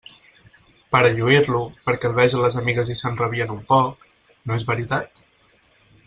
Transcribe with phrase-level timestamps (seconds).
[0.95, 4.07] Per a lluir-lo, perquè el vegen les amigues i s'enrabien un poc...,
[4.49, 5.21] no és veritat?